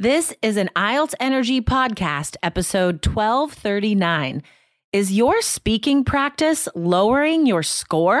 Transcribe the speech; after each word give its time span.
This 0.00 0.34
is 0.42 0.56
an 0.56 0.70
IELTS 0.74 1.14
Energy 1.20 1.60
Podcast, 1.60 2.34
episode 2.42 3.06
1239. 3.06 4.42
Is 4.92 5.12
your 5.12 5.40
speaking 5.40 6.02
practice 6.02 6.66
lowering 6.74 7.46
your 7.46 7.62
score? 7.62 8.20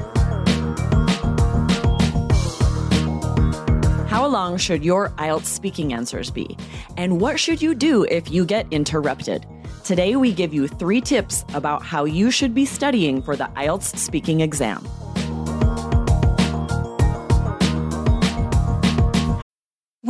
How 4.21 4.27
long 4.27 4.57
should 4.57 4.85
your 4.85 5.09
IELTS 5.17 5.45
speaking 5.45 5.93
answers 5.93 6.29
be? 6.29 6.55
And 6.95 7.19
what 7.19 7.39
should 7.39 7.59
you 7.59 7.73
do 7.73 8.03
if 8.03 8.29
you 8.29 8.45
get 8.45 8.67
interrupted? 8.69 9.47
Today, 9.83 10.15
we 10.15 10.31
give 10.31 10.53
you 10.53 10.67
three 10.67 11.01
tips 11.01 11.43
about 11.55 11.81
how 11.81 12.05
you 12.05 12.29
should 12.29 12.53
be 12.53 12.63
studying 12.63 13.23
for 13.23 13.35
the 13.35 13.45
IELTS 13.55 13.97
speaking 13.97 14.41
exam. 14.41 14.87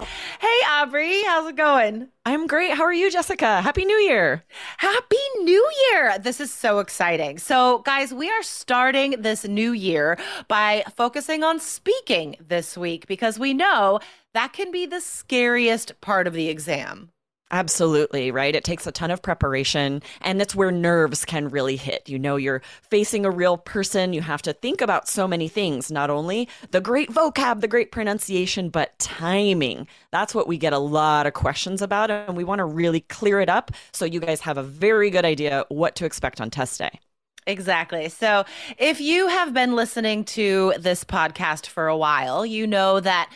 Hey, 0.00 0.58
Aubrey, 0.70 1.22
how's 1.24 1.48
it 1.48 1.56
going? 1.56 2.08
I'm 2.24 2.46
great. 2.46 2.72
How 2.72 2.84
are 2.84 2.92
you, 2.92 3.10
Jessica? 3.10 3.60
Happy 3.60 3.84
New 3.84 3.96
Year. 3.96 4.44
Happy 4.78 5.16
New 5.40 5.70
Year! 5.90 6.18
This 6.18 6.40
is 6.40 6.52
so 6.52 6.78
exciting. 6.78 7.38
So, 7.38 7.78
guys, 7.80 8.14
we 8.14 8.30
are 8.30 8.42
starting 8.42 9.16
this 9.20 9.44
new 9.44 9.72
year 9.72 10.18
by 10.48 10.84
focusing 10.96 11.42
on 11.44 11.60
speaking 11.60 12.36
this 12.40 12.78
week 12.78 13.06
because 13.06 13.38
we 13.38 13.52
know 13.52 14.00
that 14.32 14.52
can 14.52 14.70
be 14.70 14.86
the 14.86 15.00
scariest 15.00 16.00
part 16.00 16.26
of 16.26 16.32
the 16.32 16.48
exam. 16.48 17.10
Absolutely, 17.52 18.30
right? 18.30 18.54
It 18.54 18.62
takes 18.62 18.86
a 18.86 18.92
ton 18.92 19.10
of 19.10 19.22
preparation, 19.22 20.02
and 20.20 20.40
that's 20.40 20.54
where 20.54 20.70
nerves 20.70 21.24
can 21.24 21.48
really 21.48 21.74
hit. 21.74 22.08
You 22.08 22.16
know, 22.16 22.36
you're 22.36 22.62
facing 22.82 23.26
a 23.26 23.30
real 23.30 23.58
person. 23.58 24.12
You 24.12 24.20
have 24.20 24.42
to 24.42 24.52
think 24.52 24.80
about 24.80 25.08
so 25.08 25.26
many 25.26 25.48
things, 25.48 25.90
not 25.90 26.10
only 26.10 26.48
the 26.70 26.80
great 26.80 27.10
vocab, 27.10 27.60
the 27.60 27.66
great 27.66 27.90
pronunciation, 27.90 28.68
but 28.68 28.96
timing. 29.00 29.88
That's 30.12 30.32
what 30.32 30.46
we 30.46 30.58
get 30.58 30.72
a 30.72 30.78
lot 30.78 31.26
of 31.26 31.32
questions 31.32 31.82
about, 31.82 32.08
and 32.08 32.36
we 32.36 32.44
want 32.44 32.60
to 32.60 32.64
really 32.64 33.00
clear 33.00 33.40
it 33.40 33.48
up 33.48 33.72
so 33.92 34.04
you 34.04 34.20
guys 34.20 34.40
have 34.42 34.56
a 34.56 34.62
very 34.62 35.10
good 35.10 35.24
idea 35.24 35.64
what 35.70 35.96
to 35.96 36.04
expect 36.04 36.40
on 36.40 36.50
test 36.50 36.78
day. 36.78 37.00
Exactly. 37.48 38.08
So, 38.10 38.44
if 38.78 39.00
you 39.00 39.26
have 39.26 39.52
been 39.52 39.74
listening 39.74 40.24
to 40.26 40.74
this 40.78 41.02
podcast 41.02 41.66
for 41.66 41.88
a 41.88 41.96
while, 41.96 42.46
you 42.46 42.64
know 42.66 43.00
that 43.00 43.32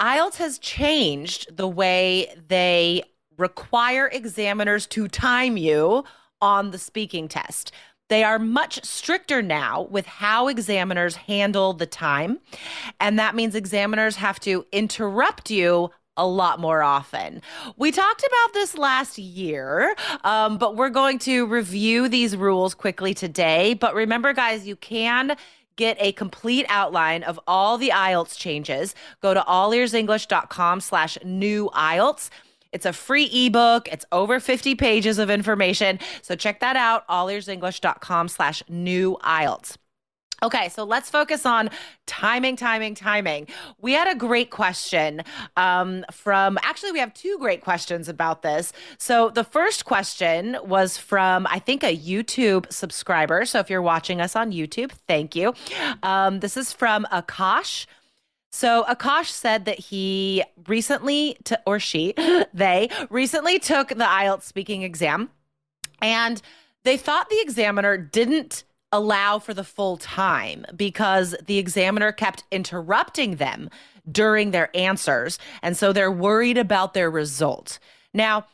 IELTS 0.00 0.38
has 0.38 0.58
changed 0.58 1.56
the 1.56 1.68
way 1.68 2.34
they 2.48 3.04
require 3.36 4.08
examiners 4.12 4.86
to 4.88 5.08
time 5.08 5.56
you 5.56 6.04
on 6.40 6.70
the 6.70 6.78
speaking 6.78 7.28
test. 7.28 7.72
They 8.08 8.22
are 8.22 8.38
much 8.38 8.84
stricter 8.84 9.40
now 9.40 9.82
with 9.90 10.06
how 10.06 10.48
examiners 10.48 11.16
handle 11.16 11.72
the 11.72 11.86
time. 11.86 12.38
And 13.00 13.18
that 13.18 13.34
means 13.34 13.54
examiners 13.54 14.16
have 14.16 14.38
to 14.40 14.66
interrupt 14.72 15.50
you 15.50 15.90
a 16.16 16.26
lot 16.26 16.60
more 16.60 16.82
often. 16.82 17.42
We 17.76 17.90
talked 17.90 18.24
about 18.24 18.54
this 18.54 18.76
last 18.76 19.18
year, 19.18 19.96
um, 20.22 20.58
but 20.58 20.76
we're 20.76 20.90
going 20.90 21.18
to 21.20 21.46
review 21.46 22.08
these 22.08 22.36
rules 22.36 22.74
quickly 22.74 23.14
today. 23.14 23.74
But 23.74 23.94
remember, 23.94 24.32
guys, 24.32 24.66
you 24.66 24.76
can 24.76 25.36
get 25.76 25.96
a 25.98 26.12
complete 26.12 26.66
outline 26.68 27.24
of 27.24 27.40
all 27.46 27.78
the 27.78 27.90
IELTS 27.90 28.38
changes. 28.38 28.94
Go 29.20 29.34
to 29.34 29.40
allearsenglish.com 29.40 30.80
slash 30.80 31.18
new 31.24 31.68
IELTS. 31.74 32.30
It's 32.74 32.84
a 32.84 32.92
free 32.92 33.24
ebook. 33.32 33.88
It's 33.88 34.04
over 34.12 34.40
50 34.40 34.74
pages 34.74 35.18
of 35.18 35.30
information. 35.30 35.98
So 36.20 36.34
check 36.34 36.60
that 36.60 36.76
out, 36.76 37.08
allearsenglish.com 37.08 38.28
slash 38.28 38.62
new 38.68 39.16
IELTS. 39.22 39.76
Okay, 40.42 40.68
so 40.68 40.84
let's 40.84 41.08
focus 41.08 41.46
on 41.46 41.70
timing, 42.06 42.56
timing, 42.56 42.94
timing. 42.94 43.46
We 43.80 43.92
had 43.92 44.08
a 44.08 44.14
great 44.14 44.50
question 44.50 45.22
um, 45.56 46.04
from, 46.12 46.58
actually, 46.62 46.92
we 46.92 46.98
have 46.98 47.14
two 47.14 47.38
great 47.38 47.62
questions 47.62 48.10
about 48.10 48.42
this. 48.42 48.72
So 48.98 49.30
the 49.30 49.44
first 49.44 49.86
question 49.86 50.58
was 50.62 50.98
from, 50.98 51.46
I 51.48 51.60
think, 51.60 51.82
a 51.82 51.96
YouTube 51.96 52.70
subscriber. 52.70 53.46
So 53.46 53.58
if 53.60 53.70
you're 53.70 53.80
watching 53.80 54.20
us 54.20 54.36
on 54.36 54.52
YouTube, 54.52 54.90
thank 55.08 55.34
you. 55.34 55.54
Um, 56.02 56.40
this 56.40 56.58
is 56.58 56.74
from 56.74 57.06
Akash. 57.10 57.86
So 58.54 58.84
Akash 58.84 59.30
said 59.30 59.64
that 59.64 59.80
he 59.80 60.44
recently, 60.68 61.36
t- 61.42 61.56
or 61.66 61.80
she, 61.80 62.14
they 62.54 62.88
recently 63.10 63.58
took 63.58 63.88
the 63.88 64.04
IELTS 64.04 64.42
speaking 64.42 64.84
exam 64.84 65.30
and 66.00 66.40
they 66.84 66.96
thought 66.96 67.28
the 67.28 67.40
examiner 67.40 67.96
didn't 67.98 68.62
allow 68.92 69.40
for 69.40 69.54
the 69.54 69.64
full 69.64 69.96
time 69.96 70.64
because 70.76 71.34
the 71.44 71.58
examiner 71.58 72.12
kept 72.12 72.44
interrupting 72.52 73.36
them 73.36 73.70
during 74.08 74.52
their 74.52 74.70
answers. 74.76 75.40
And 75.60 75.76
so 75.76 75.92
they're 75.92 76.12
worried 76.12 76.56
about 76.56 76.94
their 76.94 77.10
result. 77.10 77.80
Now, 78.14 78.46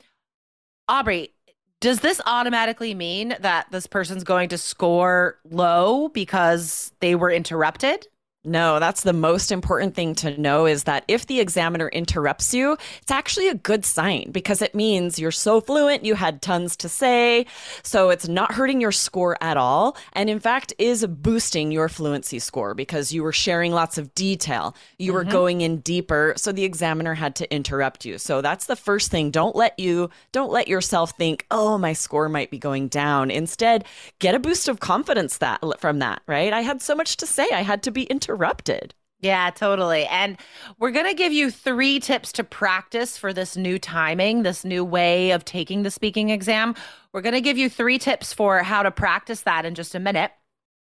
Aubrey, 0.88 1.34
does 1.80 2.00
this 2.00 2.22
automatically 2.24 2.94
mean 2.94 3.36
that 3.40 3.66
this 3.70 3.86
person's 3.86 4.24
going 4.24 4.48
to 4.48 4.56
score 4.56 5.38
low 5.44 6.08
because 6.08 6.90
they 7.00 7.14
were 7.14 7.30
interrupted? 7.30 8.06
No, 8.42 8.78
that's 8.78 9.02
the 9.02 9.12
most 9.12 9.52
important 9.52 9.94
thing 9.94 10.14
to 10.16 10.40
know 10.40 10.64
is 10.64 10.84
that 10.84 11.04
if 11.08 11.26
the 11.26 11.40
examiner 11.40 11.88
interrupts 11.90 12.54
you, 12.54 12.78
it's 13.02 13.10
actually 13.10 13.48
a 13.48 13.54
good 13.54 13.84
sign 13.84 14.30
because 14.32 14.62
it 14.62 14.74
means 14.74 15.18
you're 15.18 15.30
so 15.30 15.60
fluent, 15.60 16.06
you 16.06 16.14
had 16.14 16.40
tons 16.40 16.74
to 16.76 16.88
say. 16.88 17.44
So 17.82 18.08
it's 18.08 18.28
not 18.28 18.52
hurting 18.52 18.80
your 18.80 18.92
score 18.92 19.36
at 19.42 19.58
all. 19.58 19.94
And 20.14 20.30
in 20.30 20.40
fact, 20.40 20.72
is 20.78 21.06
boosting 21.06 21.70
your 21.70 21.90
fluency 21.90 22.38
score 22.38 22.72
because 22.72 23.12
you 23.12 23.22
were 23.22 23.32
sharing 23.32 23.72
lots 23.72 23.98
of 23.98 24.14
detail. 24.14 24.74
You 24.98 25.12
were 25.12 25.24
mm-hmm. 25.24 25.32
going 25.32 25.60
in 25.60 25.80
deeper. 25.80 26.32
So 26.38 26.50
the 26.50 26.64
examiner 26.64 27.12
had 27.12 27.36
to 27.36 27.54
interrupt 27.54 28.06
you. 28.06 28.16
So 28.16 28.40
that's 28.40 28.64
the 28.64 28.76
first 28.76 29.10
thing. 29.10 29.30
Don't 29.30 29.54
let 29.54 29.78
you, 29.78 30.08
don't 30.32 30.50
let 30.50 30.66
yourself 30.66 31.10
think, 31.10 31.44
oh, 31.50 31.76
my 31.76 31.92
score 31.92 32.30
might 32.30 32.50
be 32.50 32.58
going 32.58 32.88
down. 32.88 33.30
Instead, 33.30 33.84
get 34.18 34.34
a 34.34 34.38
boost 34.38 34.66
of 34.66 34.80
confidence 34.80 35.36
that 35.38 35.62
from 35.78 35.98
that, 35.98 36.22
right? 36.26 36.54
I 36.54 36.62
had 36.62 36.80
so 36.80 36.94
much 36.94 37.18
to 37.18 37.26
say. 37.26 37.46
I 37.52 37.60
had 37.60 37.82
to 37.82 37.90
be 37.90 38.04
interrupted 38.04 38.29
interrupted. 38.30 38.94
Yeah, 39.22 39.50
totally. 39.50 40.06
And 40.06 40.38
we're 40.78 40.92
going 40.92 41.06
to 41.06 41.14
give 41.14 41.32
you 41.32 41.50
three 41.50 42.00
tips 42.00 42.32
to 42.32 42.44
practice 42.44 43.18
for 43.18 43.34
this 43.34 43.54
new 43.54 43.78
timing, 43.78 44.44
this 44.44 44.64
new 44.64 44.82
way 44.82 45.32
of 45.32 45.44
taking 45.44 45.82
the 45.82 45.90
speaking 45.90 46.30
exam. 46.30 46.74
We're 47.12 47.20
going 47.20 47.34
to 47.34 47.42
give 47.42 47.58
you 47.58 47.68
three 47.68 47.98
tips 47.98 48.32
for 48.32 48.62
how 48.62 48.82
to 48.82 48.90
practice 48.90 49.42
that 49.42 49.66
in 49.66 49.74
just 49.74 49.94
a 49.94 50.00
minute. 50.00 50.30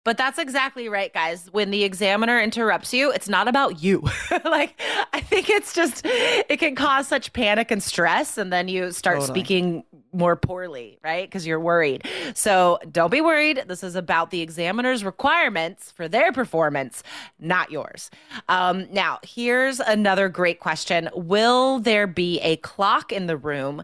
But 0.05 0.17
that's 0.17 0.37
exactly 0.37 0.87
right, 0.87 1.11
guys. 1.11 1.49
When 1.51 1.71
the 1.71 1.83
examiner 1.83 2.39
interrupts 2.39 2.93
you, 2.93 3.11
it's 3.11 3.27
not 3.27 3.47
about 3.47 3.81
you. 3.81 4.03
like, 4.45 4.79
I 5.11 5.19
think 5.19 5.49
it's 5.49 5.73
just, 5.73 6.05
it 6.05 6.59
can 6.59 6.75
cause 6.75 7.07
such 7.07 7.33
panic 7.33 7.71
and 7.71 7.81
stress. 7.81 8.37
And 8.37 8.53
then 8.53 8.67
you 8.67 8.91
start 8.91 9.19
totally. 9.19 9.39
speaking 9.39 9.83
more 10.17 10.35
poorly, 10.35 10.97
right? 11.03 11.27
Because 11.27 11.45
you're 11.45 11.59
worried. 11.59 12.07
So 12.33 12.79
don't 12.91 13.11
be 13.11 13.21
worried. 13.21 13.63
This 13.67 13.83
is 13.83 13.95
about 13.95 14.31
the 14.31 14.41
examiner's 14.41 15.03
requirements 15.03 15.91
for 15.91 16.07
their 16.07 16.31
performance, 16.31 17.03
not 17.39 17.71
yours. 17.71 18.09
Um, 18.49 18.87
now, 18.91 19.19
here's 19.23 19.79
another 19.79 20.29
great 20.29 20.59
question 20.59 21.09
Will 21.13 21.79
there 21.79 22.07
be 22.07 22.39
a 22.41 22.57
clock 22.57 23.11
in 23.11 23.27
the 23.27 23.37
room 23.37 23.83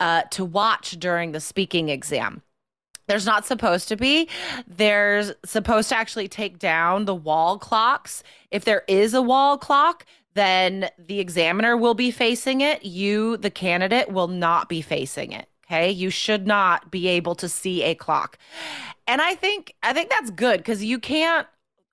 uh, 0.00 0.22
to 0.30 0.44
watch 0.44 0.92
during 0.92 1.32
the 1.32 1.40
speaking 1.40 1.88
exam? 1.88 2.42
There's 3.06 3.26
not 3.26 3.44
supposed 3.44 3.88
to 3.88 3.96
be. 3.96 4.28
There's 4.66 5.32
supposed 5.44 5.90
to 5.90 5.96
actually 5.96 6.28
take 6.28 6.58
down 6.58 7.04
the 7.04 7.14
wall 7.14 7.58
clocks. 7.58 8.22
If 8.50 8.64
there 8.64 8.82
is 8.88 9.12
a 9.12 9.20
wall 9.20 9.58
clock, 9.58 10.06
then 10.34 10.88
the 10.98 11.20
examiner 11.20 11.76
will 11.76 11.94
be 11.94 12.10
facing 12.10 12.60
it. 12.60 12.84
You, 12.84 13.36
the 13.36 13.50
candidate, 13.50 14.10
will 14.10 14.28
not 14.28 14.68
be 14.68 14.80
facing 14.82 15.32
it. 15.32 15.48
Okay. 15.66 15.90
You 15.90 16.10
should 16.10 16.46
not 16.46 16.90
be 16.90 17.08
able 17.08 17.34
to 17.36 17.48
see 17.48 17.82
a 17.82 17.94
clock. 17.94 18.38
And 19.06 19.20
I 19.20 19.34
think 19.34 19.74
I 19.82 19.92
think 19.92 20.10
that's 20.10 20.30
good 20.30 20.58
because 20.58 20.84
you 20.84 20.98
can't 20.98 21.46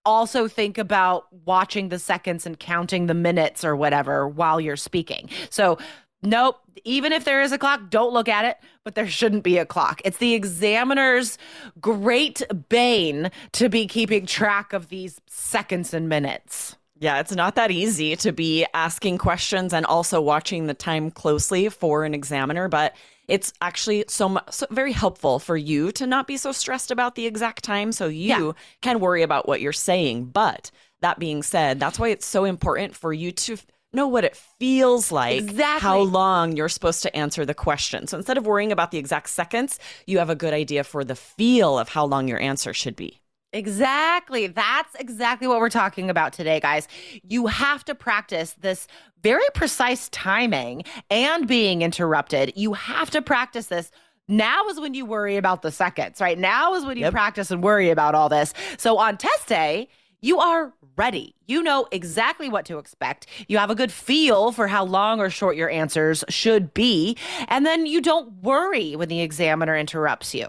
also 0.06 0.48
think 0.48 0.78
about 0.78 1.28
watching 1.46 1.90
the 1.90 2.00
seconds 2.00 2.46
and 2.46 2.60
counting 2.60 3.06
the 3.06 3.14
minutes 3.14 3.64
or 3.64 3.76
whatever 3.76 4.28
while 4.28 4.60
you're 4.60 4.76
speaking. 4.76 5.30
So 5.50 5.78
nope, 6.24 6.58
even 6.84 7.12
if 7.12 7.26
there 7.26 7.42
is 7.42 7.52
a 7.52 7.58
clock, 7.58 7.90
don't 7.90 8.14
look 8.14 8.28
at 8.28 8.46
it, 8.46 8.58
but 8.84 8.96
there 8.96 9.08
shouldn't 9.08 9.44
be 9.44 9.58
a 9.58 9.66
clock. 9.66 10.02
It's 10.04 10.18
the 10.18 10.34
examiner's 10.34 11.38
great 11.80 12.42
bane 12.70 13.32
to 13.54 13.70
be 13.70 13.88
keeping 13.88 14.26
track 14.26 14.74
of 14.74 14.90
these 14.90 15.20
seconds 15.28 15.94
and 15.94 16.10
minutes. 16.10 16.76
Yeah, 17.00 17.20
it's 17.20 17.36
not 17.36 17.56
that 17.56 17.72
easy 17.72 18.16
to 18.18 18.32
be 18.32 18.66
asking 18.76 19.18
questions 19.18 19.74
and 19.74 19.88
also 19.88 20.22
watching 20.22 20.68
the 20.68 20.76
time 20.76 21.10
closely 21.10 21.68
for 21.70 22.04
an 22.06 22.14
examiner, 22.14 22.68
but 22.68 22.96
it's 23.28 23.54
actually 23.62 24.06
so, 24.08 24.40
so 24.50 24.66
very 24.72 24.92
helpful 24.92 25.40
for 25.40 25.56
you 25.56 25.92
to 25.94 26.06
not 26.06 26.28
be 26.28 26.38
so 26.38 26.52
stressed 26.52 26.92
about 26.92 27.16
the 27.16 27.26
exact 27.26 27.64
time 27.64 27.92
so 27.92 28.08
you 28.08 28.28
yeah. 28.28 28.52
can 28.82 29.00
worry 29.00 29.22
about 29.22 29.48
what 29.48 29.62
you're 29.62 29.74
saying. 29.74 30.26
But 30.26 30.72
that 31.02 31.20
being 31.20 31.44
said, 31.44 31.80
that's 31.80 32.00
why 32.00 32.10
it's 32.10 32.26
so 32.26 32.46
important 32.46 32.96
for 32.96 33.14
you 33.14 33.32
to 33.32 33.58
know 33.94 34.08
what 34.08 34.24
it 34.24 34.36
feels 34.36 35.12
like, 35.12 35.38
exactly. 35.38 35.82
how 35.82 36.00
long 36.00 36.56
you're 36.56 36.70
supposed 36.70 37.04
to 37.04 37.16
answer 37.16 37.46
the 37.46 37.54
question. 37.54 38.08
So 38.08 38.18
instead 38.18 38.38
of 38.38 38.46
worrying 38.46 38.72
about 38.72 38.92
the 38.92 38.98
exact 38.98 39.30
seconds, 39.30 39.80
you 40.06 40.20
have 40.20 40.30
a 40.30 40.36
good 40.36 40.54
idea 40.54 40.84
for 40.84 41.04
the 41.04 41.16
feel 41.16 41.78
of 41.78 41.90
how 41.90 42.06
long 42.06 42.28
your 42.28 42.40
answer 42.40 42.74
should 42.74 42.96
be. 42.96 43.21
Exactly. 43.54 44.48
That's 44.48 44.96
exactly 44.96 45.48
what 45.48 45.60
we're 45.60 45.70
talking 45.70 46.10
about 46.10 46.32
today, 46.32 46.60
guys. 46.60 46.88
You 47.28 47.48
have 47.48 47.84
to 47.86 47.96
practice 47.96 48.54
this 48.62 48.88
very 49.24 49.44
precise 49.54 50.08
timing 50.10 50.84
and 51.10 51.48
being 51.48 51.82
interrupted. 51.82 52.54
You 52.56 52.74
have 52.74 53.10
to 53.12 53.22
practice 53.22 53.68
this. 53.68 53.92
Now 54.28 54.68
is 54.68 54.80
when 54.80 54.94
you 54.94 55.06
worry 55.06 55.36
about 55.36 55.62
the 55.62 55.72
seconds, 55.72 56.22
right? 56.22 56.38
Now 56.38 56.76
is 56.76 56.86
when 56.86 56.96
you 56.96 57.04
yep. 57.04 57.12
practice 57.12 57.52
and 57.52 57.62
worry 57.62 57.90
about 57.90 58.16
all 58.16 58.30
this. 58.30 58.54
So 58.78 58.98
on 58.98 59.18
test 59.18 59.48
day, 59.48 59.90
you 60.22 60.40
are 60.40 60.74
ready. 60.96 61.36
You 61.48 61.64
know 61.64 61.88
exactly 61.92 62.48
what 62.48 62.66
to 62.66 62.78
expect. 62.78 63.26
You 63.48 63.58
have 63.58 63.70
a 63.70 63.76
good 63.76 63.92
feel 63.92 64.52
for 64.52 64.68
how 64.68 64.86
long 64.86 65.20
or 65.20 65.30
short 65.30 65.58
your 65.58 65.70
answers 65.70 66.24
should 66.30 66.74
be. 66.74 67.18
And 67.48 67.66
then 67.66 67.86
you 67.86 68.02
don't 68.02 68.32
worry 68.42 68.96
when 68.96 69.10
the 69.10 69.22
examiner 69.22 69.76
interrupts 69.76 70.34
you. 70.34 70.48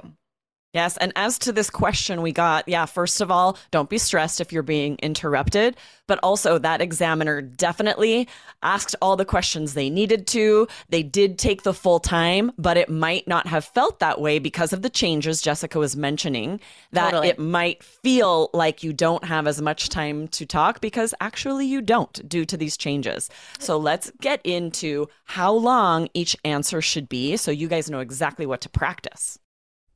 Yes. 0.72 0.96
And 0.96 1.12
as 1.16 1.38
to 1.40 1.52
this 1.52 1.68
question 1.68 2.22
we 2.22 2.32
got, 2.32 2.66
yeah, 2.66 2.86
first 2.86 3.20
of 3.20 3.30
all, 3.30 3.58
don't 3.70 3.90
be 3.90 3.98
stressed 3.98 4.40
if 4.40 4.52
you're 4.52 4.62
being 4.62 4.96
interrupted. 5.02 5.76
But 6.06 6.18
also, 6.22 6.58
that 6.58 6.80
examiner 6.80 7.40
definitely 7.40 8.28
asked 8.62 8.96
all 9.00 9.16
the 9.16 9.24
questions 9.24 9.74
they 9.74 9.88
needed 9.88 10.26
to. 10.28 10.66
They 10.88 11.02
did 11.02 11.38
take 11.38 11.62
the 11.62 11.74
full 11.74 12.00
time, 12.00 12.52
but 12.58 12.76
it 12.76 12.88
might 12.88 13.28
not 13.28 13.46
have 13.46 13.64
felt 13.64 14.00
that 14.00 14.20
way 14.20 14.38
because 14.38 14.72
of 14.72 14.82
the 14.82 14.90
changes 14.90 15.40
Jessica 15.42 15.78
was 15.78 15.94
mentioning. 15.94 16.60
That 16.92 17.10
totally. 17.10 17.28
it 17.28 17.38
might 17.38 17.82
feel 17.82 18.50
like 18.52 18.82
you 18.82 18.92
don't 18.92 19.24
have 19.24 19.46
as 19.46 19.60
much 19.62 19.90
time 19.90 20.26
to 20.28 20.44
talk 20.44 20.80
because 20.80 21.14
actually 21.20 21.66
you 21.66 21.82
don't 21.82 22.28
due 22.28 22.44
to 22.46 22.56
these 22.56 22.76
changes. 22.76 23.30
So 23.58 23.78
let's 23.78 24.10
get 24.20 24.40
into 24.44 25.06
how 25.24 25.52
long 25.52 26.08
each 26.14 26.36
answer 26.44 26.80
should 26.80 27.08
be 27.08 27.36
so 27.36 27.50
you 27.50 27.68
guys 27.68 27.90
know 27.90 28.00
exactly 28.00 28.46
what 28.46 28.62
to 28.62 28.68
practice. 28.68 29.38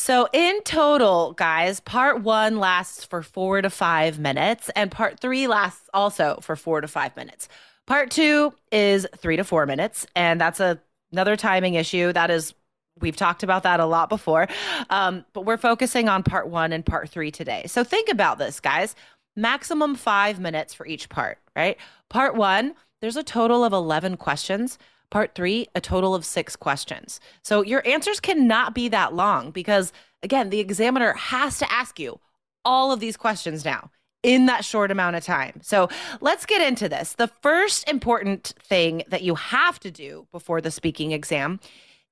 So, 0.00 0.28
in 0.32 0.62
total, 0.62 1.34
guys, 1.34 1.80
part 1.80 2.22
one 2.22 2.58
lasts 2.58 3.04
for 3.04 3.22
four 3.22 3.60
to 3.60 3.68
five 3.68 4.18
minutes, 4.18 4.70
and 4.74 4.90
part 4.90 5.20
three 5.20 5.46
lasts 5.46 5.90
also 5.92 6.38
for 6.40 6.56
four 6.56 6.80
to 6.80 6.88
five 6.88 7.14
minutes. 7.16 7.50
Part 7.86 8.10
two 8.10 8.54
is 8.72 9.06
three 9.18 9.36
to 9.36 9.44
four 9.44 9.66
minutes, 9.66 10.06
and 10.16 10.40
that's 10.40 10.58
a, 10.58 10.80
another 11.12 11.36
timing 11.36 11.74
issue. 11.74 12.14
That 12.14 12.30
is, 12.30 12.54
we've 12.98 13.14
talked 13.14 13.42
about 13.42 13.62
that 13.64 13.78
a 13.78 13.84
lot 13.84 14.08
before, 14.08 14.48
um, 14.88 15.26
but 15.34 15.44
we're 15.44 15.58
focusing 15.58 16.08
on 16.08 16.22
part 16.22 16.48
one 16.48 16.72
and 16.72 16.84
part 16.84 17.10
three 17.10 17.30
today. 17.30 17.64
So, 17.66 17.84
think 17.84 18.08
about 18.08 18.38
this, 18.38 18.58
guys 18.58 18.96
maximum 19.36 19.94
five 19.94 20.40
minutes 20.40 20.74
for 20.74 20.86
each 20.86 21.08
part, 21.08 21.38
right? 21.54 21.76
Part 22.08 22.34
one, 22.34 22.74
there's 23.00 23.16
a 23.16 23.22
total 23.22 23.64
of 23.64 23.72
11 23.72 24.16
questions. 24.16 24.76
Part 25.10 25.34
three, 25.34 25.66
a 25.74 25.80
total 25.80 26.14
of 26.14 26.24
six 26.24 26.54
questions. 26.54 27.20
So 27.42 27.62
your 27.62 27.86
answers 27.86 28.20
cannot 28.20 28.74
be 28.74 28.88
that 28.88 29.12
long 29.12 29.50
because, 29.50 29.92
again, 30.22 30.50
the 30.50 30.60
examiner 30.60 31.12
has 31.14 31.58
to 31.58 31.72
ask 31.72 31.98
you 31.98 32.20
all 32.64 32.92
of 32.92 33.00
these 33.00 33.16
questions 33.16 33.64
now 33.64 33.90
in 34.22 34.46
that 34.46 34.64
short 34.64 34.90
amount 34.90 35.16
of 35.16 35.24
time. 35.24 35.60
So 35.62 35.88
let's 36.20 36.46
get 36.46 36.60
into 36.60 36.88
this. 36.88 37.14
The 37.14 37.30
first 37.42 37.88
important 37.88 38.54
thing 38.62 39.02
that 39.08 39.22
you 39.22 39.34
have 39.34 39.80
to 39.80 39.90
do 39.90 40.26
before 40.30 40.60
the 40.60 40.70
speaking 40.70 41.12
exam 41.12 41.58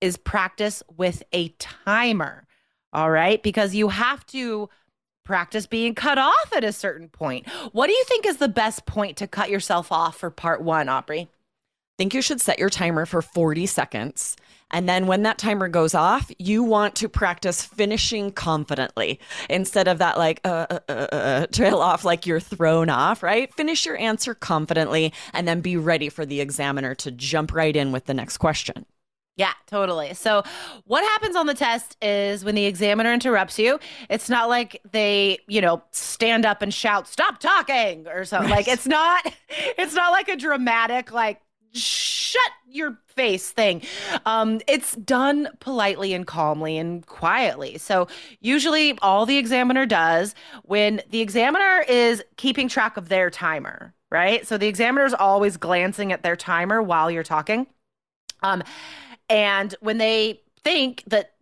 is 0.01 0.17
practice 0.17 0.83
with 0.97 1.23
a 1.33 1.49
timer. 1.59 2.47
All 2.93 3.11
right. 3.11 3.43
Because 3.43 3.75
you 3.75 3.89
have 3.89 4.25
to 4.27 4.71
practice 5.25 5.67
being 5.67 5.95
cut 5.95 6.17
off 6.17 6.53
at 6.57 6.65
a 6.65 6.73
certain 6.73 7.09
point. 7.11 7.47
What 7.73 7.89
do 7.89 7.93
you 7.93 8.05
think 8.05 8.25
is 8.25 8.39
the 8.39 8.49
best 8.49 8.87
point 8.87 9.19
to 9.19 9.27
cut 9.27 9.51
yourself 9.51 9.93
off 9.93 10.17
for 10.17 10.31
part 10.31 10.63
one, 10.63 10.89
Aubrey? 10.89 11.29
Think 11.99 12.15
you 12.15 12.23
should 12.23 12.41
set 12.41 12.59
your 12.59 12.71
timer 12.71 13.05
for 13.05 13.21
40 13.21 13.67
seconds. 13.67 14.37
And 14.71 14.89
then 14.89 15.07
when 15.07 15.23
that 15.23 15.39
timer 15.39 15.69
goes 15.69 15.95
off, 15.95 16.31
you 16.39 16.63
want 16.63 16.95
to 16.97 17.09
practice 17.09 17.65
finishing 17.65 18.31
confidently 18.31 19.19
instead 19.51 19.89
of 19.89 19.99
that 19.99 20.17
like 20.19 20.41
uh, 20.45 20.67
uh, 20.71 20.79
uh, 20.89 20.93
uh, 20.93 21.17
uh 21.17 21.47
trail 21.47 21.79
off 21.79 22.05
like 22.05 22.27
you're 22.27 22.41
thrown 22.41 22.89
off, 22.91 23.23
right? 23.23 23.53
Finish 23.55 23.85
your 23.85 23.97
answer 23.97 24.35
confidently 24.35 25.13
and 25.33 25.49
then 25.49 25.61
be 25.61 25.77
ready 25.77 26.09
for 26.09 26.25
the 26.25 26.41
examiner 26.41 26.95
to 26.97 27.11
jump 27.11 27.53
right 27.53 27.75
in 27.75 27.93
with 27.93 28.05
the 28.05 28.15
next 28.15 28.39
question. 28.39 28.87
Yeah, 29.37 29.53
totally. 29.69 30.15
So, 30.15 30.43
what 30.85 31.05
happens 31.05 31.37
on 31.37 31.47
the 31.47 31.55
test 31.55 31.97
is 32.03 32.45
when 32.45 32.57
the 32.57 32.67
examiner 32.67 33.13
interrupts 33.15 33.57
you, 33.57 33.79
it's 34.11 34.29
not 34.29 34.49
like 34.49 34.83
they, 34.91 35.39
you 35.47 35.61
know, 35.61 35.81
stand 35.93 36.45
up 36.45 36.61
and 36.61 36.75
shout, 36.75 37.07
"Stop 37.07 37.39
talking" 37.39 38.09
or 38.09 38.25
something. 38.25 38.51
Right. 38.51 38.67
Like 38.67 38.69
it's 38.69 38.87
not 38.87 39.33
it's 39.49 39.95
not 39.95 40.11
like 40.11 40.29
a 40.29 40.37
dramatic 40.37 41.13
like 41.13 41.41
shut 41.73 42.53
your 42.71 42.99
face 43.09 43.51
thing. 43.51 43.83
Um, 44.27 44.61
it's 44.67 44.95
done 44.97 45.49
politely 45.61 46.13
and 46.15 46.27
calmly 46.27 46.79
and 46.79 47.07
quietly. 47.07 47.79
So, 47.79 48.09
usually, 48.41 48.99
all 49.01 49.27
the 49.27 49.39
examiner 49.39 49.87
does 49.87 50.35
when 50.65 51.03
the 51.11 51.21
examiner 51.21 51.85
is 51.89 52.23
keeping 52.37 52.69
track 52.69 52.97
of 52.97 53.09
their 53.09 53.31
timer, 53.31 53.95
right? 54.11 54.47
So, 54.47 54.59
the 54.59 54.69
examiner 54.69 55.07
is 55.07 55.15
always 55.15 55.57
glancing 55.57 56.13
at 56.13 56.23
their 56.23 56.37
timer 56.37 56.83
while 56.83 57.11
you're 57.11 57.23
talking. 57.23 57.67
Um, 58.43 58.63
and 59.29 59.75
when 59.81 59.99
they 59.99 60.41
think 60.63 61.03
that 61.07 61.33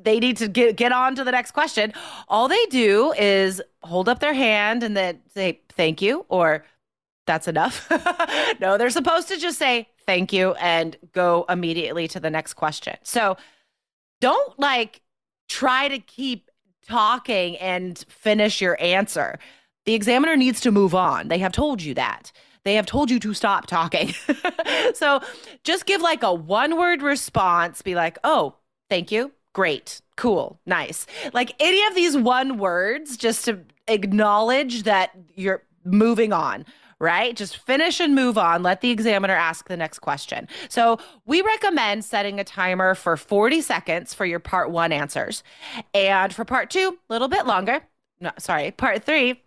they 0.00 0.18
need 0.20 0.38
to 0.38 0.48
get 0.48 0.76
get 0.76 0.92
on 0.92 1.14
to 1.16 1.24
the 1.24 1.32
next 1.32 1.52
question, 1.52 1.92
all 2.28 2.48
they 2.48 2.66
do 2.66 3.12
is 3.18 3.60
hold 3.82 4.08
up 4.08 4.20
their 4.20 4.34
hand 4.34 4.82
and 4.82 4.96
then 4.96 5.20
say 5.34 5.60
thank 5.70 6.00
you 6.00 6.24
or 6.28 6.64
that's 7.26 7.48
enough. 7.48 7.90
no, 8.60 8.78
they're 8.78 8.90
supposed 8.90 9.28
to 9.28 9.36
just 9.36 9.58
say 9.58 9.88
thank 10.06 10.32
you 10.32 10.52
and 10.54 10.96
go 11.12 11.44
immediately 11.48 12.08
to 12.08 12.20
the 12.20 12.30
next 12.30 12.54
question. 12.54 12.96
So 13.02 13.36
don't 14.20 14.58
like 14.58 15.02
try 15.48 15.88
to 15.88 15.98
keep 15.98 16.50
talking 16.88 17.56
and 17.58 17.98
finish 18.08 18.60
your 18.60 18.80
answer. 18.80 19.38
The 19.84 19.94
examiner 19.94 20.36
needs 20.36 20.60
to 20.62 20.70
move 20.70 20.94
on. 20.94 21.28
They 21.28 21.38
have 21.38 21.52
told 21.52 21.82
you 21.82 21.94
that. 21.94 22.32
They 22.64 22.74
have 22.74 22.86
told 22.86 23.10
you 23.10 23.20
to 23.20 23.34
stop 23.34 23.66
talking. 23.66 24.12
so 24.94 25.20
just 25.62 25.86
give 25.86 26.00
like 26.00 26.22
a 26.22 26.34
one 26.34 26.76
word 26.76 27.02
response. 27.02 27.82
Be 27.82 27.94
like, 27.94 28.18
oh, 28.24 28.54
thank 28.88 29.12
you. 29.12 29.32
Great. 29.52 30.00
Cool. 30.16 30.58
Nice. 30.66 31.06
Like 31.32 31.54
any 31.60 31.84
of 31.86 31.94
these 31.94 32.16
one 32.16 32.58
words 32.58 33.16
just 33.16 33.44
to 33.44 33.60
acknowledge 33.86 34.82
that 34.82 35.12
you're 35.34 35.62
moving 35.84 36.32
on 36.32 36.64
right? 37.00 37.36
Just 37.36 37.58
finish 37.58 38.00
and 38.00 38.14
move 38.14 38.38
on. 38.38 38.62
Let 38.62 38.80
the 38.80 38.90
examiner 38.90 39.34
ask 39.34 39.68
the 39.68 39.76
next 39.76 39.98
question. 40.00 40.48
So, 40.68 40.98
we 41.26 41.42
recommend 41.42 42.04
setting 42.04 42.40
a 42.40 42.44
timer 42.44 42.94
for 42.94 43.16
40 43.16 43.60
seconds 43.60 44.14
for 44.14 44.24
your 44.24 44.40
part 44.40 44.70
one 44.70 44.92
answers. 44.92 45.42
And 45.94 46.32
for 46.32 46.44
part 46.44 46.70
two, 46.70 46.98
a 47.08 47.12
little 47.12 47.28
bit 47.28 47.46
longer. 47.46 47.80
No, 48.20 48.30
sorry, 48.38 48.70
part 48.70 49.04
three, 49.04 49.42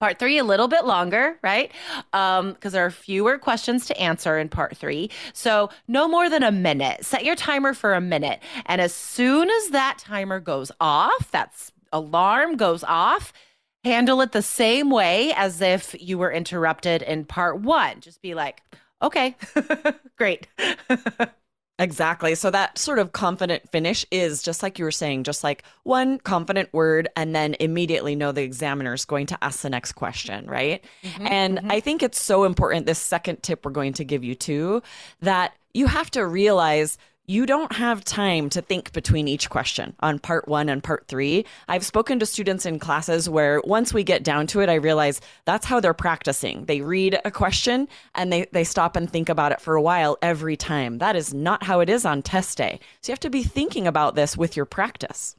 Part 0.00 0.20
three, 0.20 0.38
a 0.38 0.44
little 0.44 0.68
bit 0.68 0.84
longer, 0.84 1.40
right? 1.42 1.72
Because 2.12 2.38
um, 2.40 2.56
there 2.60 2.86
are 2.86 2.90
fewer 2.90 3.36
questions 3.36 3.84
to 3.86 4.00
answer 4.00 4.38
in 4.38 4.48
part 4.48 4.76
three. 4.76 5.10
So, 5.32 5.70
no 5.88 6.06
more 6.06 6.30
than 6.30 6.44
a 6.44 6.52
minute. 6.52 7.04
Set 7.04 7.24
your 7.24 7.34
timer 7.34 7.74
for 7.74 7.94
a 7.94 8.00
minute. 8.00 8.40
And 8.66 8.80
as 8.80 8.94
soon 8.94 9.50
as 9.50 9.70
that 9.70 9.98
timer 9.98 10.38
goes 10.38 10.70
off, 10.80 11.32
that 11.32 11.52
alarm 11.92 12.56
goes 12.56 12.84
off, 12.84 13.32
handle 13.84 14.20
it 14.20 14.32
the 14.32 14.42
same 14.42 14.90
way 14.90 15.32
as 15.34 15.60
if 15.60 15.94
you 16.00 16.18
were 16.18 16.32
interrupted 16.32 17.02
in 17.02 17.24
part 17.24 17.60
one. 17.60 18.00
Just 18.00 18.22
be 18.22 18.34
like, 18.34 18.62
okay, 19.02 19.36
great. 20.16 20.46
Exactly. 21.80 22.34
So 22.34 22.50
that 22.50 22.76
sort 22.76 22.98
of 22.98 23.12
confident 23.12 23.70
finish 23.70 24.04
is 24.10 24.42
just 24.42 24.64
like 24.64 24.78
you 24.78 24.84
were 24.84 24.90
saying, 24.90 25.22
just 25.22 25.44
like 25.44 25.62
one 25.84 26.18
confident 26.18 26.72
word, 26.72 27.08
and 27.14 27.34
then 27.36 27.54
immediately 27.60 28.16
know 28.16 28.32
the 28.32 28.42
examiner 28.42 28.94
is 28.94 29.04
going 29.04 29.26
to 29.26 29.38
ask 29.44 29.60
the 29.60 29.70
next 29.70 29.92
question, 29.92 30.46
right? 30.46 30.84
Mm-hmm, 31.04 31.26
and 31.28 31.58
mm-hmm. 31.58 31.70
I 31.70 31.78
think 31.78 32.02
it's 32.02 32.20
so 32.20 32.42
important, 32.44 32.86
this 32.86 32.98
second 32.98 33.44
tip 33.44 33.64
we're 33.64 33.70
going 33.70 33.92
to 33.94 34.04
give 34.04 34.24
you 34.24 34.34
too, 34.34 34.82
that 35.20 35.54
you 35.72 35.86
have 35.86 36.10
to 36.12 36.26
realize 36.26 36.98
you 37.28 37.44
don't 37.44 37.72
have 37.72 38.02
time 38.04 38.48
to 38.48 38.62
think 38.62 38.90
between 38.92 39.28
each 39.28 39.50
question 39.50 39.94
on 40.00 40.18
part 40.18 40.48
one 40.48 40.70
and 40.70 40.82
part 40.82 41.06
three. 41.08 41.44
I've 41.68 41.84
spoken 41.84 42.18
to 42.20 42.26
students 42.26 42.64
in 42.64 42.78
classes 42.78 43.28
where 43.28 43.60
once 43.64 43.92
we 43.92 44.02
get 44.02 44.24
down 44.24 44.46
to 44.48 44.60
it, 44.60 44.70
I 44.70 44.76
realize 44.76 45.20
that's 45.44 45.66
how 45.66 45.78
they're 45.78 45.92
practicing. 45.92 46.64
They 46.64 46.80
read 46.80 47.20
a 47.26 47.30
question 47.30 47.86
and 48.14 48.32
they, 48.32 48.46
they 48.52 48.64
stop 48.64 48.96
and 48.96 49.10
think 49.10 49.28
about 49.28 49.52
it 49.52 49.60
for 49.60 49.74
a 49.74 49.82
while 49.82 50.16
every 50.22 50.56
time. 50.56 50.98
That 50.98 51.16
is 51.16 51.34
not 51.34 51.62
how 51.62 51.80
it 51.80 51.90
is 51.90 52.06
on 52.06 52.22
test 52.22 52.56
day. 52.56 52.80
So 53.02 53.10
you 53.10 53.12
have 53.12 53.20
to 53.20 53.30
be 53.30 53.42
thinking 53.42 53.86
about 53.86 54.14
this 54.14 54.34
with 54.34 54.56
your 54.56 54.64
practice. 54.64 55.36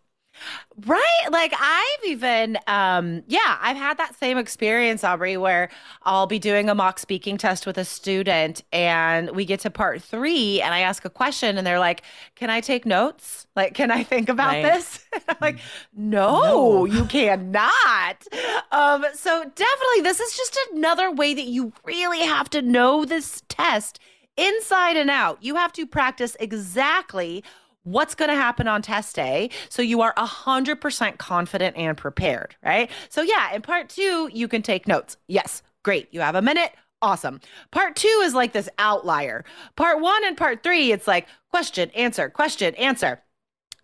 Right? 0.85 1.25
Like 1.31 1.53
I've 1.59 2.05
even 2.05 2.57
um 2.67 3.23
yeah, 3.27 3.57
I've 3.61 3.77
had 3.77 3.97
that 3.97 4.15
same 4.15 4.37
experience 4.37 5.03
Aubrey 5.03 5.37
where 5.37 5.69
I'll 6.03 6.27
be 6.27 6.39
doing 6.39 6.69
a 6.69 6.75
mock 6.75 6.99
speaking 6.99 7.37
test 7.37 7.65
with 7.65 7.77
a 7.77 7.85
student 7.85 8.63
and 8.71 9.31
we 9.31 9.45
get 9.45 9.59
to 9.61 9.69
part 9.69 10.01
3 10.01 10.61
and 10.61 10.73
I 10.73 10.79
ask 10.79 11.05
a 11.05 11.09
question 11.09 11.57
and 11.57 11.65
they're 11.67 11.79
like, 11.79 12.03
"Can 12.35 12.49
I 12.49 12.61
take 12.61 12.85
notes? 12.85 13.47
Like 13.55 13.73
can 13.73 13.91
I 13.91 14.03
think 14.03 14.29
about 14.29 14.53
right. 14.53 14.63
this?" 14.63 15.05
I'm 15.27 15.37
like, 15.41 15.59
no, 15.95 16.41
"No, 16.41 16.85
you 16.85 17.05
cannot." 17.05 18.27
Um 18.71 19.05
so 19.13 19.43
definitely 19.43 20.01
this 20.01 20.19
is 20.19 20.35
just 20.35 20.57
another 20.73 21.11
way 21.11 21.33
that 21.33 21.45
you 21.45 21.73
really 21.83 22.21
have 22.21 22.49
to 22.51 22.61
know 22.61 23.05
this 23.05 23.43
test 23.49 23.99
inside 24.39 24.95
and 24.95 25.09
out. 25.09 25.37
You 25.41 25.55
have 25.55 25.73
to 25.73 25.85
practice 25.85 26.37
exactly 26.39 27.43
what's 27.83 28.15
going 28.15 28.29
to 28.29 28.35
happen 28.35 28.67
on 28.67 28.81
test 28.81 29.15
day 29.15 29.49
so 29.69 29.81
you 29.81 30.01
are 30.01 30.13
100% 30.15 31.17
confident 31.17 31.77
and 31.77 31.97
prepared, 31.97 32.55
right? 32.63 32.89
So, 33.09 33.21
yeah, 33.21 33.53
in 33.53 33.61
part 33.61 33.89
two, 33.89 34.29
you 34.33 34.47
can 34.47 34.61
take 34.61 34.87
notes. 34.87 35.17
Yes, 35.27 35.61
great. 35.83 36.07
You 36.11 36.21
have 36.21 36.35
a 36.35 36.41
minute. 36.41 36.71
Awesome. 37.01 37.39
Part 37.71 37.95
two 37.95 38.21
is 38.23 38.33
like 38.33 38.51
this 38.51 38.69
outlier. 38.77 39.45
Part 39.77 40.01
one 40.01 40.25
and 40.25 40.35
part 40.35 40.63
three, 40.63 40.91
it's 40.91 41.07
like 41.07 41.27
question, 41.49 41.89
answer, 41.91 42.29
question, 42.29 42.75
answer 42.75 43.21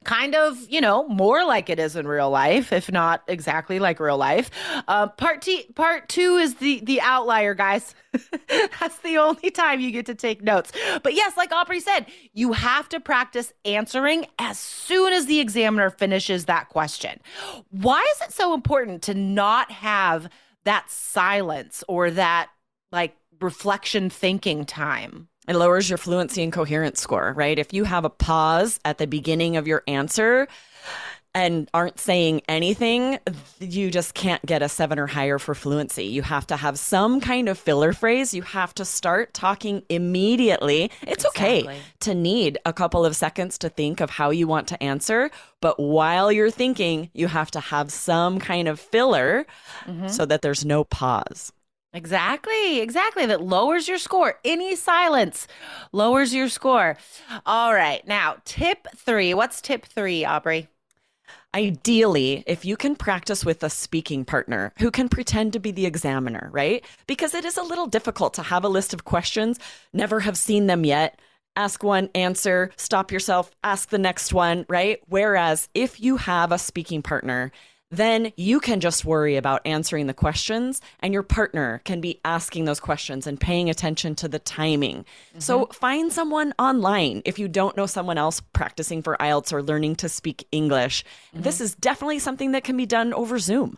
kind 0.05 0.35
of, 0.35 0.57
you 0.69 0.79
know, 0.79 1.07
more 1.09 1.45
like 1.45 1.69
it 1.69 1.79
is 1.79 1.95
in 1.95 2.07
real 2.07 2.29
life, 2.29 2.71
if 2.71 2.91
not 2.91 3.23
exactly 3.27 3.79
like 3.79 3.99
real 3.99 4.17
life. 4.17 4.49
Uh, 4.87 5.07
part 5.07 5.41
T, 5.41 5.65
part 5.75 6.07
two 6.07 6.37
is 6.37 6.55
the 6.55 6.79
the 6.83 7.01
outlier, 7.01 7.53
guys. 7.53 7.93
That's 8.79 8.97
the 8.99 9.17
only 9.17 9.51
time 9.51 9.81
you 9.81 9.91
get 9.91 10.05
to 10.05 10.15
take 10.15 10.41
notes. 10.41 10.71
But 11.03 11.13
yes, 11.13 11.35
like 11.35 11.51
Aubrey 11.51 11.79
said, 11.81 12.05
you 12.33 12.53
have 12.53 12.87
to 12.89 12.99
practice 12.99 13.51
answering 13.65 14.27
as 14.39 14.57
soon 14.57 15.11
as 15.11 15.25
the 15.25 15.39
examiner 15.39 15.89
finishes 15.89 16.45
that 16.45 16.69
question. 16.69 17.19
Why 17.71 18.05
is 18.15 18.27
it 18.27 18.33
so 18.33 18.53
important 18.53 19.01
to 19.03 19.13
not 19.13 19.71
have 19.71 20.29
that 20.63 20.89
silence 20.89 21.83
or 21.87 22.11
that 22.11 22.49
like 22.91 23.15
reflection 23.41 24.09
thinking 24.09 24.65
time? 24.65 25.27
It 25.47 25.55
lowers 25.55 25.89
your 25.89 25.97
fluency 25.97 26.43
and 26.43 26.51
coherence 26.51 26.99
score, 26.99 27.33
right? 27.33 27.57
If 27.57 27.73
you 27.73 27.83
have 27.83 28.05
a 28.05 28.09
pause 28.09 28.79
at 28.83 28.97
the 28.97 29.07
beginning 29.07 29.57
of 29.57 29.67
your 29.67 29.83
answer 29.87 30.47
and 31.35 31.69
aren't 31.73 31.99
saying 31.99 32.41
anything, 32.47 33.19
you 33.59 33.91
just 33.91 34.13
can't 34.13 34.43
get 34.45 34.61
a 34.61 34.69
seven 34.69 34.97
or 34.97 35.05
higher 35.05 35.37
for 35.37 35.53
fluency. 35.53 36.05
You 36.05 36.21
have 36.21 36.47
to 36.47 36.55
have 36.55 36.79
some 36.79 37.19
kind 37.19 37.49
of 37.49 37.59
filler 37.59 37.91
phrase. 37.91 38.33
You 38.33 38.41
have 38.41 38.73
to 38.75 38.85
start 38.85 39.33
talking 39.33 39.83
immediately. 39.89 40.91
It's 41.01 41.25
exactly. 41.25 41.67
okay 41.67 41.79
to 41.99 42.15
need 42.15 42.57
a 42.65 42.71
couple 42.71 43.05
of 43.05 43.17
seconds 43.17 43.57
to 43.59 43.69
think 43.69 43.99
of 43.99 44.09
how 44.09 44.29
you 44.29 44.47
want 44.47 44.69
to 44.69 44.81
answer. 44.81 45.29
But 45.59 45.77
while 45.77 46.31
you're 46.31 46.51
thinking, 46.51 47.09
you 47.13 47.27
have 47.27 47.51
to 47.51 47.59
have 47.59 47.91
some 47.91 48.39
kind 48.39 48.69
of 48.69 48.79
filler 48.79 49.45
mm-hmm. 49.85 50.07
so 50.07 50.25
that 50.25 50.41
there's 50.41 50.63
no 50.63 50.85
pause. 50.85 51.51
Exactly, 51.95 52.81
exactly. 52.81 53.25
That 53.25 53.41
lowers 53.41 53.87
your 53.87 53.97
score. 53.97 54.37
Any 54.43 54.75
silence 54.75 55.47
lowers 55.93 56.33
your 56.33 56.49
score. 56.49 56.97
All 57.45 57.73
right. 57.73 58.05
Now, 58.05 58.35
tip 58.43 58.87
three. 58.97 59.33
What's 59.33 59.61
tip 59.61 59.85
three, 59.85 60.25
Aubrey? 60.25 60.67
Ideally, 61.55 62.43
if 62.47 62.65
you 62.65 62.75
can 62.75 62.97
practice 62.97 63.45
with 63.45 63.63
a 63.63 63.69
speaking 63.69 64.25
partner 64.25 64.73
who 64.77 64.91
can 64.91 65.07
pretend 65.07 65.53
to 65.53 65.59
be 65.59 65.71
the 65.71 65.85
examiner, 65.85 66.49
right? 66.51 66.83
Because 67.07 67.33
it 67.33 67.45
is 67.45 67.55
a 67.55 67.63
little 67.63 67.87
difficult 67.87 68.33
to 68.33 68.43
have 68.43 68.65
a 68.65 68.69
list 68.69 68.93
of 68.93 69.05
questions, 69.05 69.57
never 69.93 70.19
have 70.19 70.37
seen 70.37 70.67
them 70.67 70.83
yet, 70.83 71.17
ask 71.55 71.81
one, 71.81 72.09
answer, 72.13 72.71
stop 72.75 73.09
yourself, 73.09 73.51
ask 73.63 73.87
the 73.87 73.97
next 73.97 74.33
one, 74.33 74.65
right? 74.67 74.99
Whereas 75.07 75.69
if 75.73 76.01
you 76.01 76.17
have 76.17 76.51
a 76.51 76.57
speaking 76.59 77.01
partner 77.01 77.53
then 77.95 78.31
you 78.37 78.59
can 78.59 78.79
just 78.79 79.05
worry 79.05 79.35
about 79.35 79.61
answering 79.65 80.07
the 80.07 80.13
questions 80.13 80.81
and 80.99 81.13
your 81.13 81.23
partner 81.23 81.81
can 81.85 82.01
be 82.01 82.19
asking 82.25 82.65
those 82.65 82.79
questions 82.79 83.27
and 83.27 83.39
paying 83.39 83.69
attention 83.69 84.15
to 84.15 84.27
the 84.27 84.39
timing. 84.39 84.97
Mm-hmm. 84.97 85.39
So 85.39 85.67
find 85.67 86.11
someone 86.11 86.53
online 86.59 87.21
if 87.25 87.39
you 87.39 87.47
don't 87.47 87.77
know 87.77 87.85
someone 87.85 88.17
else 88.17 88.41
practicing 88.53 89.01
for 89.01 89.17
IELTS 89.19 89.53
or 89.53 89.61
learning 89.61 89.97
to 89.97 90.09
speak 90.09 90.47
English. 90.51 91.03
Mm-hmm. 91.33 91.43
This 91.43 91.61
is 91.61 91.75
definitely 91.75 92.19
something 92.19 92.51
that 92.51 92.63
can 92.63 92.77
be 92.77 92.85
done 92.85 93.13
over 93.13 93.39
Zoom. 93.39 93.77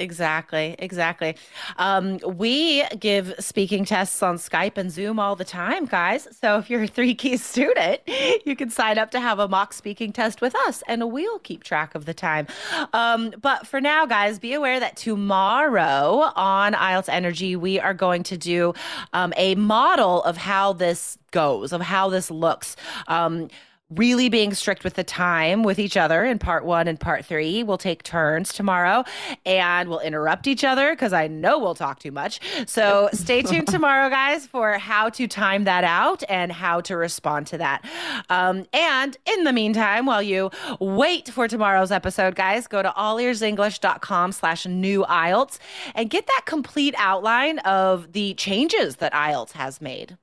Exactly, 0.00 0.76
exactly. 0.78 1.34
Um, 1.76 2.18
we 2.24 2.84
give 3.00 3.34
speaking 3.40 3.84
tests 3.84 4.22
on 4.22 4.36
Skype 4.36 4.78
and 4.78 4.92
Zoom 4.92 5.18
all 5.18 5.34
the 5.34 5.44
time, 5.44 5.86
guys. 5.86 6.28
So 6.40 6.56
if 6.56 6.70
you're 6.70 6.84
a 6.84 6.86
three 6.86 7.16
key 7.16 7.36
student, 7.36 8.02
you 8.46 8.54
can 8.54 8.70
sign 8.70 8.96
up 8.96 9.10
to 9.10 9.18
have 9.18 9.40
a 9.40 9.48
mock 9.48 9.72
speaking 9.72 10.12
test 10.12 10.40
with 10.40 10.54
us 10.68 10.84
and 10.86 11.10
we'll 11.10 11.40
keep 11.40 11.64
track 11.64 11.96
of 11.96 12.04
the 12.04 12.14
time. 12.14 12.46
Um, 12.92 13.34
but 13.42 13.66
for 13.66 13.80
now, 13.80 14.06
guys, 14.06 14.38
be 14.38 14.54
aware 14.54 14.78
that 14.78 14.96
tomorrow 14.96 16.30
on 16.36 16.74
IELTS 16.74 17.08
Energy, 17.08 17.56
we 17.56 17.80
are 17.80 17.94
going 17.94 18.22
to 18.22 18.36
do 18.38 18.74
um, 19.12 19.32
a 19.36 19.56
model 19.56 20.22
of 20.22 20.36
how 20.36 20.74
this 20.74 21.18
goes, 21.32 21.72
of 21.72 21.80
how 21.80 22.08
this 22.08 22.30
looks. 22.30 22.76
Um, 23.08 23.48
really 23.90 24.28
being 24.28 24.52
strict 24.52 24.84
with 24.84 24.94
the 24.94 25.04
time 25.04 25.62
with 25.62 25.78
each 25.78 25.96
other 25.96 26.22
in 26.22 26.38
part 26.38 26.64
one 26.64 26.86
and 26.86 27.00
part 27.00 27.24
three. 27.24 27.62
We'll 27.62 27.78
take 27.78 28.02
turns 28.02 28.52
tomorrow 28.52 29.04
and 29.46 29.88
we'll 29.88 30.00
interrupt 30.00 30.46
each 30.46 30.62
other 30.62 30.92
because 30.92 31.14
I 31.14 31.26
know 31.26 31.58
we'll 31.58 31.74
talk 31.74 31.98
too 31.98 32.12
much. 32.12 32.38
So 32.66 33.08
stay 33.14 33.40
tuned 33.40 33.68
tomorrow, 33.68 34.10
guys, 34.10 34.46
for 34.46 34.76
how 34.76 35.08
to 35.10 35.26
time 35.26 35.64
that 35.64 35.84
out 35.84 36.22
and 36.28 36.52
how 36.52 36.82
to 36.82 36.96
respond 36.98 37.46
to 37.48 37.58
that. 37.58 37.82
Um, 38.28 38.66
and 38.74 39.16
in 39.24 39.44
the 39.44 39.54
meantime, 39.54 40.04
while 40.04 40.22
you 40.22 40.50
wait 40.80 41.30
for 41.30 41.48
tomorrow's 41.48 41.90
episode, 41.90 42.34
guys, 42.34 42.66
go 42.66 42.82
to 42.82 42.90
allearsenglish.com 42.90 44.32
slash 44.32 44.66
new 44.66 45.04
IELTS 45.04 45.58
and 45.94 46.10
get 46.10 46.26
that 46.26 46.42
complete 46.44 46.94
outline 46.98 47.58
of 47.60 48.12
the 48.12 48.34
changes 48.34 48.96
that 48.96 49.14
IELTS 49.14 49.52
has 49.52 49.80
made. 49.80 50.18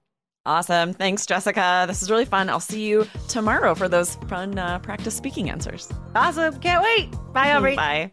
Awesome. 0.46 0.94
Thanks, 0.94 1.26
Jessica. 1.26 1.86
This 1.88 2.04
is 2.04 2.12
really 2.12 2.26
fun. 2.26 2.50
I'll 2.50 2.60
see 2.60 2.86
you 2.86 3.08
tomorrow 3.28 3.74
for 3.74 3.88
those 3.88 4.16
fun 4.28 4.60
uh, 4.60 4.80
practice 4.80 5.16
speaking 5.16 5.50
answers. 5.50 5.92
Awesome. 6.16 6.60
Can't 6.60 6.84
wait. 6.84 7.12
Bye, 7.34 7.54
Aubrey. 7.54 7.76
Bye. 7.76 8.12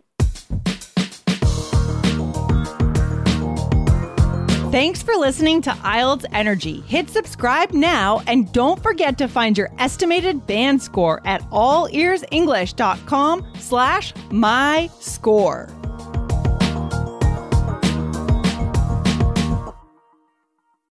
Thanks 4.73 5.03
for 5.03 5.15
listening 5.17 5.61
to 5.63 5.71
IELTS 5.71 6.25
Energy. 6.33 6.81
Hit 6.87 7.11
subscribe 7.11 7.73
now 7.73 8.23
and 8.27 8.51
don't 8.55 8.83
forget 8.83 9.19
to 9.19 9.29
find 9.29 9.59
your 9.59 9.71
estimated 9.79 10.47
band 10.47 10.83
score 10.83 11.21
at 11.27 11.43
allearsenglish.com 11.51 13.47
slash 13.59 14.15
my 14.31 14.89
score. 14.99 15.69